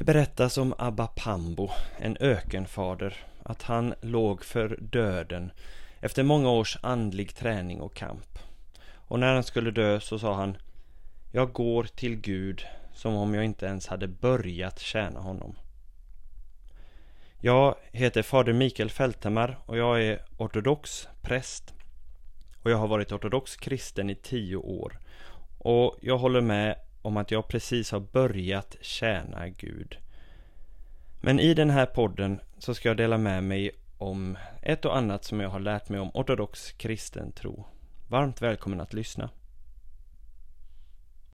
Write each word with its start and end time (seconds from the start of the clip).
Det 0.00 0.04
berättas 0.04 0.58
om 0.58 0.74
Abba 0.78 1.06
Pambo, 1.06 1.70
en 1.98 2.16
ökenfader, 2.20 3.16
att 3.42 3.62
han 3.62 3.94
låg 4.00 4.44
för 4.44 4.78
döden 4.80 5.52
efter 6.00 6.22
många 6.22 6.50
års 6.50 6.78
andlig 6.82 7.34
träning 7.34 7.80
och 7.80 7.94
kamp. 7.94 8.38
Och 8.92 9.18
när 9.18 9.34
han 9.34 9.42
skulle 9.42 9.70
dö 9.70 10.00
så 10.00 10.18
sa 10.18 10.34
han 10.34 10.56
Jag 11.32 11.52
går 11.52 11.84
till 11.84 12.16
Gud 12.16 12.66
som 12.94 13.14
om 13.14 13.34
jag 13.34 13.44
inte 13.44 13.66
ens 13.66 13.86
hade 13.86 14.08
börjat 14.08 14.78
tjäna 14.78 15.20
honom. 15.20 15.54
Jag 17.40 17.74
heter 17.92 18.22
fader 18.22 18.52
Mikael 18.52 18.90
Fälthammar 18.90 19.58
och 19.66 19.78
jag 19.78 20.02
är 20.02 20.22
ortodox 20.36 21.08
präst. 21.22 21.74
Och 22.62 22.70
jag 22.70 22.78
har 22.78 22.88
varit 22.88 23.12
ortodox 23.12 23.56
kristen 23.56 24.10
i 24.10 24.14
tio 24.14 24.56
år. 24.56 24.98
Och 25.58 25.96
jag 26.00 26.18
håller 26.18 26.40
med 26.40 26.76
om 27.02 27.16
att 27.16 27.30
jag 27.30 27.48
precis 27.48 27.90
har 27.92 28.00
börjat 28.00 28.76
tjäna 28.80 29.48
Gud. 29.48 29.98
Men 31.20 31.40
i 31.40 31.54
den 31.54 31.70
här 31.70 31.86
podden 31.86 32.40
så 32.58 32.74
ska 32.74 32.88
jag 32.88 32.96
dela 32.96 33.18
med 33.18 33.44
mig 33.44 33.70
om 33.98 34.38
ett 34.62 34.84
och 34.84 34.96
annat 34.96 35.24
som 35.24 35.40
jag 35.40 35.48
har 35.48 35.60
lärt 35.60 35.88
mig 35.88 36.00
om 36.00 36.10
ortodox 36.14 36.72
kristen 36.72 37.32
tro. 37.32 37.64
Varmt 38.08 38.42
välkommen 38.42 38.80
att 38.80 38.92
lyssna. 38.92 39.30